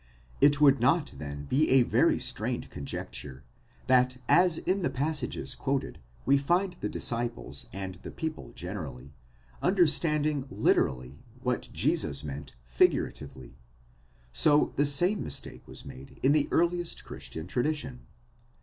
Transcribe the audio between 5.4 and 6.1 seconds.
quoted